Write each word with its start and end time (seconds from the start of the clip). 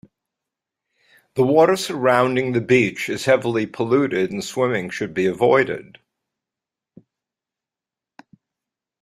The 1.35 1.43
water 1.43 1.75
surrounding 1.75 2.53
the 2.53 2.59
beach 2.59 3.07
is 3.07 3.25
heavily 3.25 3.67
polluted, 3.67 4.31
and 4.31 4.43
swimming 4.43 4.89
should 4.89 5.13
be 5.13 5.27
avoided. 5.27 5.99